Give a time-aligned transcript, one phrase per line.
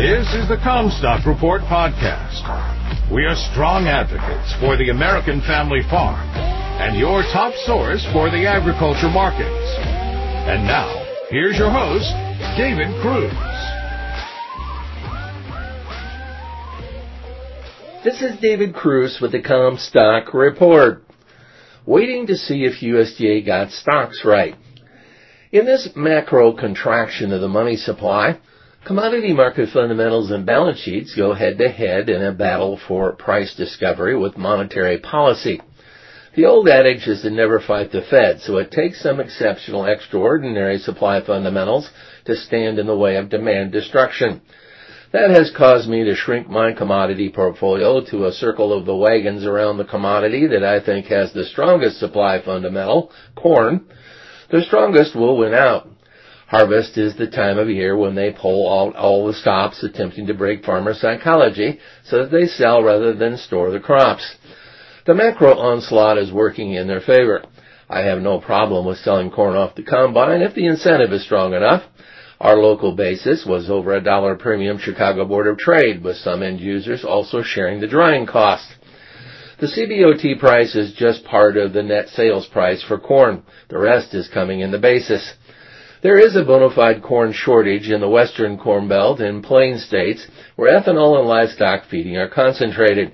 [0.00, 2.40] This is the Commstock Report podcast.
[3.12, 6.26] We are strong advocates for the American family farm
[6.80, 9.76] and your top source for the agriculture markets.
[10.48, 10.88] And now,
[11.28, 12.08] here's your host,
[12.56, 13.30] David Kruse.
[18.02, 21.04] This is David Kruse with the Commstock Report.
[21.84, 24.54] Waiting to see if USDA got stocks right.
[25.52, 28.38] In this macro contraction of the money supply,
[28.84, 33.54] commodity market fundamentals and balance sheets go head to head in a battle for price
[33.54, 35.60] discovery with monetary policy.
[36.34, 40.78] The old adage is to never fight the Fed, so it takes some exceptional, extraordinary
[40.78, 41.90] supply fundamentals
[42.24, 44.40] to stand in the way of demand destruction.
[45.12, 49.44] That has caused me to shrink my commodity portfolio to a circle of the wagons
[49.44, 53.86] around the commodity that I think has the strongest supply fundamental, corn.
[54.50, 55.88] The strongest will win out.
[56.50, 60.34] Harvest is the time of year when they pull out all the stops attempting to
[60.34, 64.34] break farmer psychology so that they sell rather than store the crops.
[65.06, 67.44] The macro onslaught is working in their favor.
[67.88, 71.54] I have no problem with selling corn off the combine if the incentive is strong
[71.54, 71.84] enough.
[72.40, 76.58] Our local basis was over a dollar premium Chicago Board of Trade, with some end
[76.58, 78.66] users also sharing the drying cost.
[79.60, 83.44] The CBOT price is just part of the net sales price for corn.
[83.68, 85.34] The rest is coming in the basis.
[86.02, 90.26] There is a bona fide corn shortage in the western corn belt and plain states
[90.56, 93.12] where ethanol and livestock feeding are concentrated.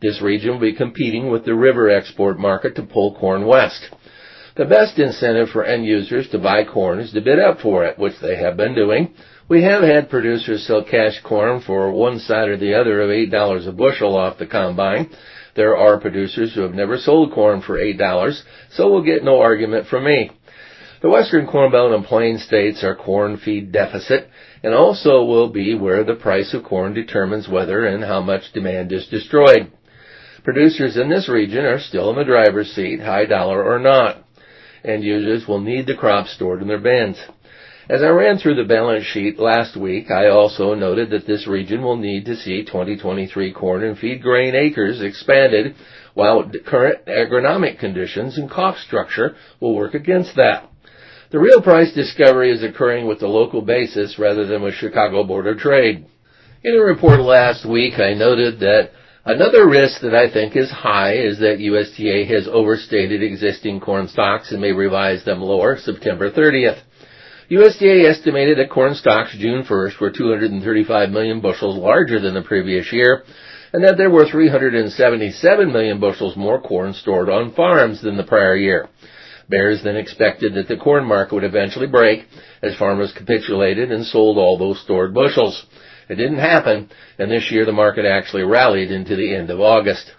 [0.00, 3.84] This region will be competing with the river export market to pull corn west.
[4.56, 7.98] The best incentive for end users to buy corn is to bid up for it,
[7.98, 9.12] which they have been doing.
[9.48, 13.66] We have had producers sell cash corn for one side or the other of $8
[13.66, 15.10] a bushel off the combine.
[15.56, 19.88] There are producers who have never sold corn for $8, so we'll get no argument
[19.88, 20.30] from me.
[21.02, 24.28] The western corn belt and plain states are corn feed deficit
[24.62, 28.92] and also will be where the price of corn determines whether and how much demand
[28.92, 29.72] is destroyed.
[30.44, 34.24] Producers in this region are still in the driver's seat, high dollar or not.
[34.84, 37.18] End users will need the crop stored in their bins.
[37.88, 41.82] As I ran through the balance sheet last week, I also noted that this region
[41.82, 45.74] will need to see 2023 corn and feed grain acres expanded,
[46.14, 50.69] while current agronomic conditions and cost structure will work against that.
[51.30, 55.46] The real price discovery is occurring with the local basis rather than with Chicago Board
[55.46, 56.06] of Trade.
[56.64, 58.90] In a report last week, I noted that
[59.24, 64.50] Another risk that I think is high is that USDA has overstated existing corn stocks
[64.50, 66.80] and may revise them lower September 30th.
[67.50, 72.90] USDA estimated that corn stocks June 1st were 235 million bushels larger than the previous
[72.92, 73.24] year,
[73.74, 78.56] and that there were 377 million bushels more corn stored on farms than the prior
[78.56, 78.88] year.
[79.50, 82.26] Bears then expected that the corn market would eventually break
[82.62, 85.66] as farmers capitulated and sold all those stored bushels.
[86.08, 90.10] It didn't happen, and this year the market actually rallied into the end of August.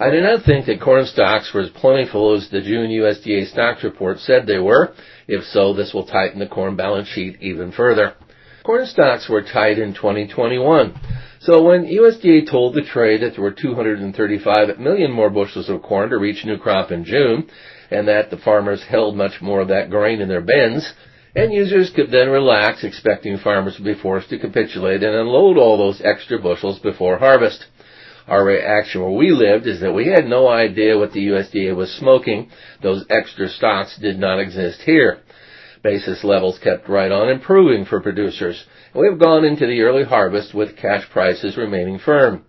[0.00, 3.82] I do not think that corn stocks were as plentiful as the June USDA stocks
[3.82, 4.94] report said they were.
[5.26, 8.14] If so, this will tighten the corn balance sheet even further.
[8.68, 10.92] Corn stocks were tight in 2021.
[11.40, 16.10] So when USDA told the trade that there were 235 million more bushels of corn
[16.10, 17.48] to reach new crop in June,
[17.90, 20.92] and that the farmers held much more of that grain in their bins,
[21.34, 25.78] End users could then relax, expecting farmers to be forced to capitulate and unload all
[25.78, 27.64] those extra bushels before harvest.
[28.26, 31.90] Our reaction where we lived is that we had no idea what the USDA was
[31.94, 32.50] smoking.
[32.82, 35.20] Those extra stocks did not exist here.
[35.82, 38.64] Basis levels kept right on improving for producers.
[38.92, 42.44] And we have gone into the early harvest with cash prices remaining firm.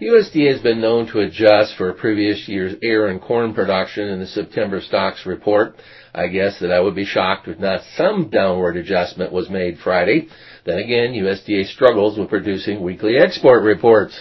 [0.00, 4.26] USDA has been known to adjust for previous year's air and corn production in the
[4.26, 5.76] September stocks report.
[6.12, 10.26] I guess that I would be shocked if not some downward adjustment was made Friday.
[10.66, 14.18] Then again, USDA struggles with producing weekly export reports.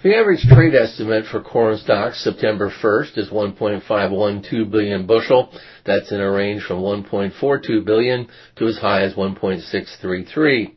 [0.00, 5.50] The average trade estimate for corn stocks September 1st is 1.512 billion bushel.
[5.84, 10.70] That's in a range from 1.42 billion to as high as 1.633.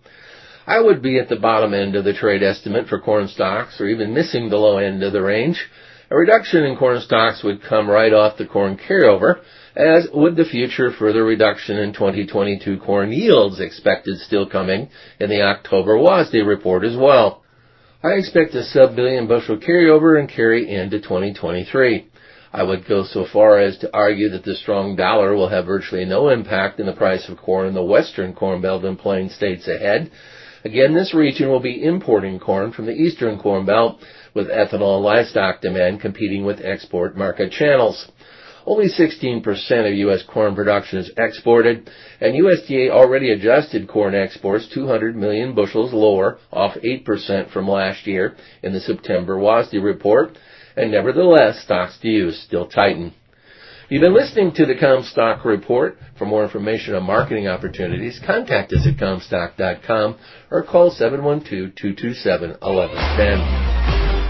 [0.66, 3.86] I would be at the bottom end of the trade estimate for corn stocks or
[3.86, 5.70] even missing the low end of the range.
[6.10, 9.42] A reduction in corn stocks would come right off the corn carryover,
[9.76, 14.90] as would the future further reduction in 2022 corn yields expected still coming
[15.20, 17.42] in the October WASDE report as well.
[18.04, 22.08] I expect a sub-billion bushel carryover and carry into 2023.
[22.52, 26.06] I would go so far as to argue that the strong dollar will have virtually
[26.06, 29.68] no impact in the price of corn in the western corn belt and plain states
[29.68, 30.10] ahead,
[30.64, 34.00] Again, this region will be importing corn from the eastern corn belt
[34.36, 38.08] with ethanol and livestock demand competing with export market channels.
[38.66, 40.24] Only 16% of U.S.
[40.32, 46.76] corn production is exported, and USDA already adjusted corn exports 200 million bushels lower, off
[46.76, 50.38] 8% from last year in the September WASDE report,
[50.76, 53.14] and nevertheless, stocks to use still tighten.
[53.92, 55.98] You've been listening to the Commstock Report.
[56.18, 60.18] For more information on marketing opportunities, contact us at Commstock.com
[60.50, 63.71] or call 712-227-1110.